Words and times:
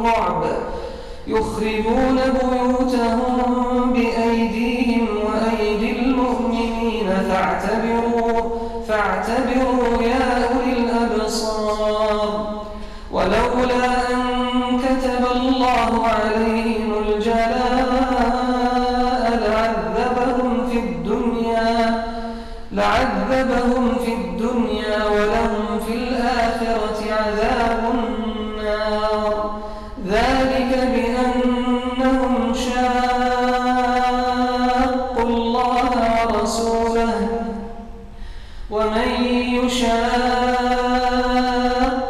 الرعب. 0.00 0.44
يخربون 1.26 2.20
بيوتهم 2.40 3.92
بأيديهم 3.92 5.06
وأيدي 5.26 5.90
المؤمنين. 5.98 7.08
فاعتبروا 7.28 8.50
فاعتبروا 8.88 10.02
يا 10.02 10.48
أولي 10.48 10.72
الأبصار. 10.72 12.60
ولولا 13.12 13.84
أن 14.12 14.78
كتب 14.78 15.26
الله 15.36 16.06
عليهم 16.06 16.79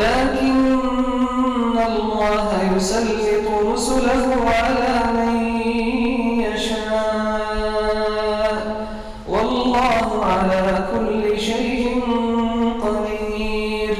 ولكن 0.00 1.76
الله 1.76 2.48
يسلط 2.76 3.46
رسله 3.72 4.26
على 4.48 4.94
من 5.12 5.36
يشاء. 6.40 7.50
والله 9.28 10.08
على 10.24 10.64
كل 10.92 11.40
شيء 11.40 11.84
قدير. 12.84 13.96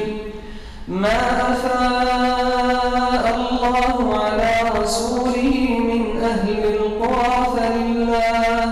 ما 0.87 1.19
أفاء 1.53 3.23
الله 3.37 3.95
على 4.23 4.53
رسوله 4.81 5.53
من 5.89 6.03
أهل 6.23 6.59
القرى 6.75 7.35
فلله 7.55 8.69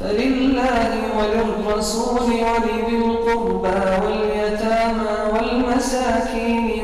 فلله 0.00 0.90
وللرسول 1.18 2.28
ولذي 2.46 2.94
القربى 2.96 3.78
واليتامى. 4.02 4.31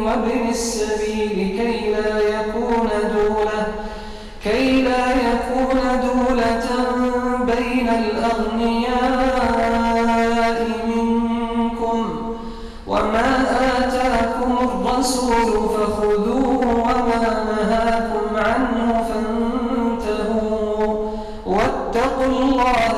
وابن 0.08 0.48
السبيل 0.48 1.36
كي 1.58 1.90
لا 1.90 2.18
يكون 2.18 2.88
دولة 3.14 3.66
كي 4.44 4.82
لا 4.82 5.04
يكون 5.12 5.80
دولة 6.08 6.66
بين 7.44 7.88
الأغنياء 7.88 8.98
منكم. 10.86 12.00
وما 12.86 13.28
آتاكم 13.78 14.52
الرسول 14.68 15.50
فخذوه 15.74 16.62
وما 16.84 17.24
نهاكم 17.50 18.26
عنه 18.36 18.86
فانتهوا. 19.08 20.86
واتقوا 21.46 22.26
الله 22.26 22.97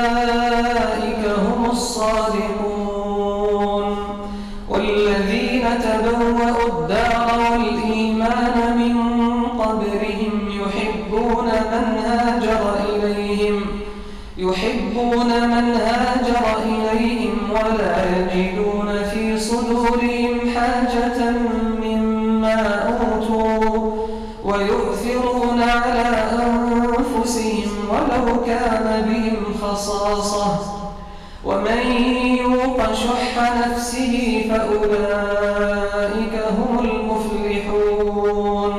شح 32.93 33.33
نفسه 33.67 34.15
فأولئك 34.49 36.35
هم 36.57 36.73
المفلحون. 36.79 38.73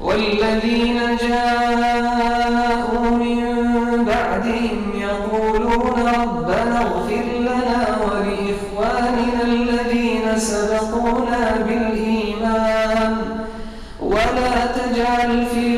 والذين 0.00 0.98
جاءوا 1.28 3.10
من 3.10 3.40
بعدهم 4.04 4.80
يقولون 4.94 5.96
ربنا 6.20 6.76
اغفر 6.82 7.26
لنا 7.40 7.82
ولإخواننا 8.04 9.42
الذين 9.44 10.26
سبقونا 10.38 11.42
بالإيمان. 11.66 13.14
ولا 14.00 14.54
تجعل 14.78 15.46
في 15.46 15.77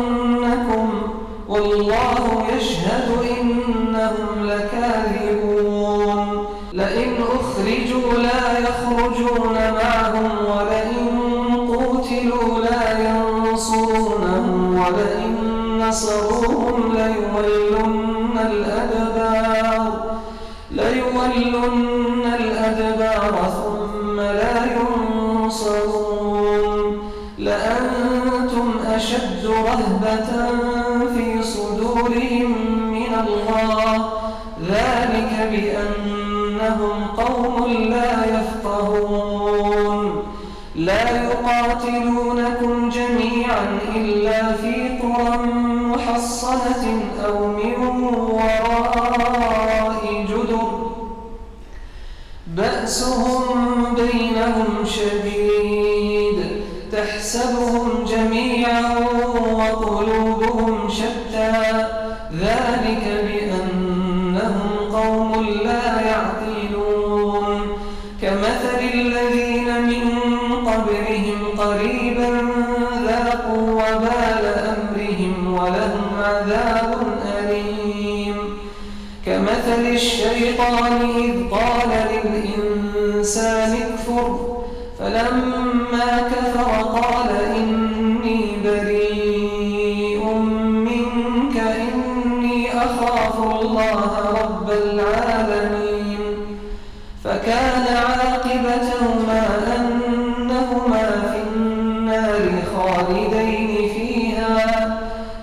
إنهم 4.01 4.45
لكاذبون. 4.45 6.45
لئن 6.73 7.13
أخرجوا 7.23 8.13
لا 8.13 8.59
يخرجون 8.59 9.53
معهم 9.53 10.31
ولئن 10.45 11.07
قوتلوا 11.67 12.59
لا 12.59 13.09
ينصرونهم 13.09 14.79
ولئن 14.79 15.31
نصروهم 15.87 16.93
ليولن 16.93 18.37
الأدبار. 18.51 19.91
ليولن 20.71 22.25
الأدبار 22.39 23.51
ثم 23.57 24.19
لا 24.19 24.55
ينصرون. 25.45 27.01
لأنتم 27.37 28.67
أشد 28.95 29.45
رهبة 29.45 30.29
قوم 37.41 37.73
لا 37.73 38.25
يفقهون. 38.25 40.23
لا 40.75 41.23
يقاتلونكم 41.23 42.89
جميعا 42.89 43.79
إلا 43.95 44.53
في 44.53 44.99
قرى 45.01 45.37
محصنة 45.91 47.03
أو 47.25 47.47
من 47.47 47.73
وراء 48.31 50.01
جدر. 50.29 50.91
بأسهم 52.47 53.95
بينهم 53.95 54.85
شديد 54.85 56.37
تحسبهم 56.91 58.05
جميعا 58.07 59.10
قبلهم 71.01 71.57
قريبا 71.57 72.41
ذاقوا 73.07 73.71
وبال 73.71 74.45
أمرهم 74.45 75.53
ولهم 75.53 76.09
عذاب 76.19 76.97
أليم. 77.39 78.35
كمثل 79.25 79.81
الشيطان 79.93 81.01
إذ 81.17 81.49
قال 81.51 81.89
للإنسان 82.11 83.71
اكفر 83.81 84.47
فلما 84.99 86.29
كفر 86.31 86.50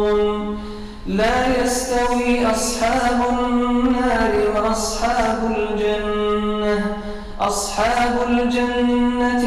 لا 1.06 1.62
يستوي 1.62 2.46
أصحاب 2.46 3.20
النار 3.30 4.32
وأصحاب 4.56 5.38
الجنة. 5.56 6.96
أصحاب 7.40 8.14
الجنة 8.28 9.43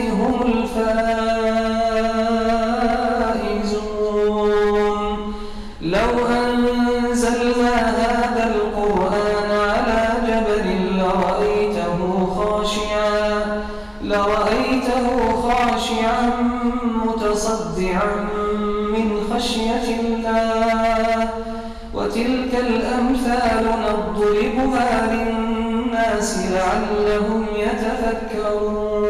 وتلك 22.17 22.53
الأمثال 22.55 23.65
نضربها 23.85 24.91
للناس 25.13 26.29
لعلهم 26.51 27.45
يتفكرون. 27.55 29.05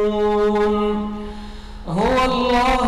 هو 1.87 2.25
الله 2.25 2.87